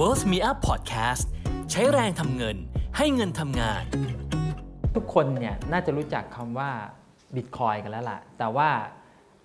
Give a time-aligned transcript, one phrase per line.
[0.00, 1.24] Worth Me Up Podcast
[1.70, 2.56] ใช้แรงทำเงิน
[2.96, 3.84] ให้เงินทำงาน
[4.94, 6.70] ทุกคนเนี่ยน่าจะรู้จักคำว่า
[7.34, 8.68] Bitcoin กันแล้วล่ะ แต่ว่า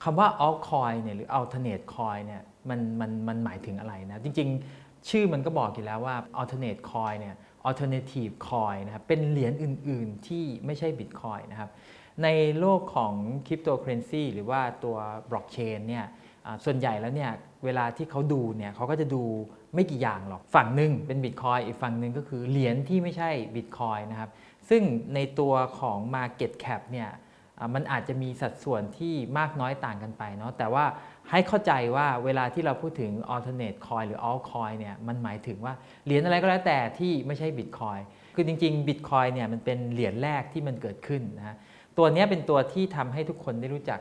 [0.03, 7.35] คำว่า altcoin เนี่ยหรือ alternate coin เนี่ยมันมันมันหมายถึงอะไรนะ จริงๆ ชื่อมันก็บอกอยู่แล้วว่า alternate coin เนี่ย
[7.69, 11.69] alternative coin นะครับเป็นเหรียญอื่นๆที่ไม่ใช่ Bitcoin นะครับ
[12.23, 12.27] ใน
[12.59, 13.13] โลกของ
[13.47, 14.97] cryptocurrency หรือว่าตัว
[15.29, 16.05] blockchain เนี่ย
[16.65, 17.31] ส่วนใหญ่แล้วเนี่ย
[17.65, 19.23] เวลาที่เขาดูเนี่ยเขาก็จะดู
[19.73, 24.31] ไม่กี่อย่างหรอก ฝั่งหนึ่งเป็น Bitcoin อีกฝั่งหนึ่งก็คือเหรียญที่ไม่ใช่ Bitcoin นะครับ
[24.69, 24.83] ซึ่ง
[25.15, 27.09] ในตัวของ Market Cap เนี่ย
[27.73, 30.85] มันอาจจะมีสัดส่วนที่มากน้อยต่างกันไปเนาะแต่ว่า
[31.29, 35.73] ให้เข้าใจว่าเวลาที่เราพูดถึง alternate coin หรือ altcoin เนี่ยมันหมายถึงว่า
[36.05, 38.01] เหรียญอะไรก็แล้วแต่ที่ไม่ใช่ Bitcoin
[38.35, 41.57] คือจริงๆ Bitcoin เนี่ยมันเป็นเหรียญแรกที่มันเกิดขึ้นนะ
[41.97, 43.99] ตัวนี้เป็นตัวที่ทำให้ทุกคนได้รู้จัก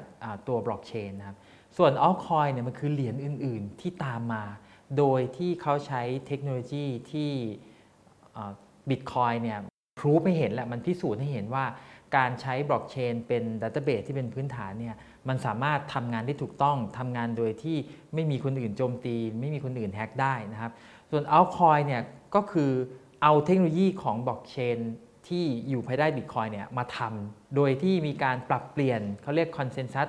[0.49, 1.37] ตัว blockchain นะครับ
[1.77, 4.45] ส่วน altcoin เนี่ยมันคือเหรียญอื่น ๆ ที่ตามมา
[4.99, 7.31] โดยที่เขาใช้เทคโนโลยีที่
[8.91, 9.59] บิตคอยเนี่ย
[9.99, 11.65] พรูฟให้เห็นแหละมันพิสูจน์ให้เห็นว่า
[12.17, 14.97] การใช้บล็อกเชนเป็นดัตเตอร์เบสที่เป็นพื้นฐานเนี่ย
[15.29, 17.77] มันสามารถทำงานได้ถูกต้องทำงานโดยที่
[18.15, 20.73] ไม่มีคนอื่นโจมตี ไม่มีคนอื่นแฮกได้นะครับ
[21.11, 22.03] ส่วน altcoin เนี่ย
[22.35, 22.71] ก็คือ
[23.23, 24.79] เอาเทคโนโลยีของบล็อกเชน
[25.29, 30.09] ที่อยู่ภายใต้บิตคอยน์เนี่ยมาทำโดยที่มีการปรับเปลี่ยนเขาเรียก consensus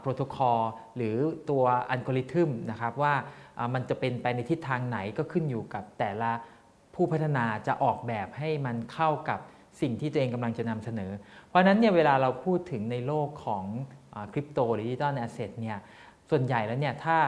[0.00, 0.60] โปรโตคอล
[0.96, 1.16] หรือ
[1.50, 3.14] ตัวอัลกอริทึมนะครับว่า
[3.74, 6.32] มันจะเป็นไปในทิศทางไหนก็ขึ้นอยู่กับแต่ละ
[6.94, 9.38] ผู้พัฒนาจะออกแบบให้มันเข้ากับ
[9.80, 11.12] สิ่งที่ตัวเองกำลังจะนำเสนอ
[11.48, 13.64] เพราะฉะนั้นเนี่ยเวลาเราพูดถึงในโลกของ
[14.32, 15.78] คริปโตหรือ digital asset เนี่ย
[16.30, 17.18] ส่วนใหญ่แล้วเนี่ยถ้า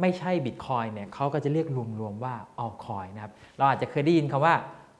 [0.00, 1.66] ไม่ใช่บิตคอยน์เนี่ยเขาก็จะเรียก
[2.00, 4.54] รวมๆว่า altcoin นะครับเราอาจจะเคยได้ยินคำว่า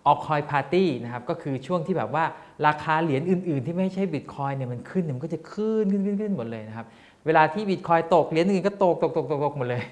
[0.07, 2.25] altcoin party นะครับก็คือช่วงที่แบบว่า
[2.67, 6.87] ราคาเหรียญอื่น ๆ ที่ไม่ใช่บิตคอยน์เนี่ยมันขึ้นเนี่ยมันก็จะขึ้นขึ้นขึ้นขึ้นหมดเลยนะครับ
[7.27, 9.83] เวลาที่บิตคอยน์ตกเหรียญอื่นก็ตกตกตกตกตกหมดเลย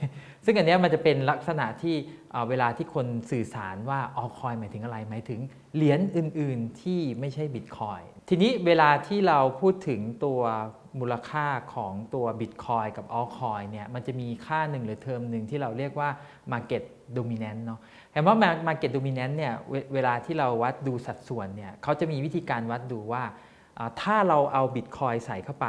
[0.45, 1.95] ซึ่งอันนี้มันจะเป็นลักษณะที่
[2.49, 5.41] เวลาที่คนสื่อสารว่าออคอยหมายถึงอะไรหมายถึง
[5.77, 10.41] เหรียญอื่น ๆ ที่ไม่ใช่บิตคอยน์ทีนี้เวลาที่เราพูดถึงตัว
[11.01, 16.09] มูลค่าของตัวบิตคอยน์กับ altcoin เนี่ยมันจะมีค่าหนึ่งหรือเทอมหนึ่งที่เราเรียกว่า
[16.53, 16.83] Market
[17.17, 17.81] Dominance เนาะ
[18.13, 23.25] เห็นว่า Market Dominance เนี่ยเวเวลาที่เราวัดดูสัดส่วนเนี่ยเขาจะมีวิธีการวัดดูว่า
[24.01, 25.69] ถ้าเราเอาบิตคอยน์ใส่เข้าไป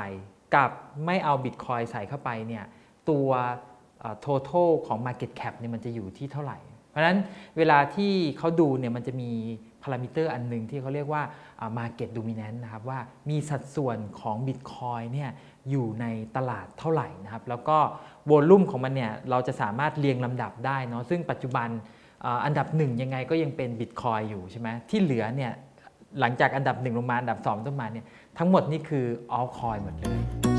[0.56, 0.72] กับ
[1.06, 2.66] ไม่เอาบิตคอยน์ใส่เข้าไปเนี่ย
[3.09, 3.29] ตัว
[4.25, 6.58] total ของ market cap เนี่ยมันจะอยู่ที่เท่าไหร่
[6.90, 7.19] เพราะฉะนั้น
[7.58, 9.31] เวลาที่เขาดูเนี่ยมันจะมี
[9.84, 11.24] พารามิเตอร์อันหนึ่งที่เขาเรียกว่า
[11.78, 13.00] market dominance นะครับว่า
[13.30, 15.30] มีสัดส่วนของบิตคอยเนี่ย
[15.69, 16.06] อยู่ใน
[16.38, 17.78] ตลาดเท่าไหร่นะครับแล้วก็
[18.25, 21.70] โวลุ่มของมันเนี่ยเราจะสามารถเรียงลำดับได้เนาะซึ่งปัจจุบัน
[22.46, 25.52] อันดับหนึ่งยังไงก็ยังเป็นบิตคอยอยู่ใช่ไหมที่เหลือเนี่ย
[26.20, 28.06] หลังจากอันดับหนึ่งลงมาอันดับสองต้นมาเนี่ย
[28.38, 29.06] ทั้งหมดนี่คือ
[29.38, 30.53] altcoin หมดเลย